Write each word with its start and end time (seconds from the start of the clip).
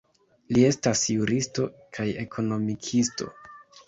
Li 0.55 0.61
estas 0.69 1.03
juristo 1.15 1.65
kaj 1.97 2.05
ekonomikisto. 2.23 3.29